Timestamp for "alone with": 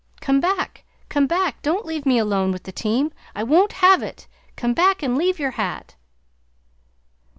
2.17-2.63